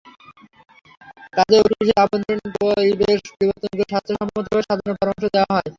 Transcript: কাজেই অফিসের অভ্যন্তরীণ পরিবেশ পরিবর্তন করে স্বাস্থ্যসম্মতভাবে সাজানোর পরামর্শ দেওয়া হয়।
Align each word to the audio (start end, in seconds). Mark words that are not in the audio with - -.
কাজেই 1.33 1.61
অফিসের 1.63 1.97
অভ্যন্তরীণ 2.03 2.49
পরিবেশ 2.59 3.19
পরিবর্তন 3.31 3.71
করে 3.71 3.89
স্বাস্থ্যসম্মতভাবে 3.91 4.63
সাজানোর 4.67 4.99
পরামর্শ 4.99 5.25
দেওয়া 5.35 5.51
হয়। 5.51 5.67